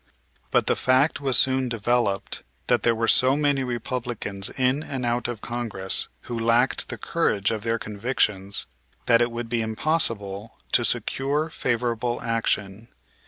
[0.49, 5.27] But the fact was soon developed that there were so many Republicans in and out
[5.27, 8.65] of Congress who lacked the courage of their convictions
[9.05, 12.87] that it would be impossible to secure favorable action.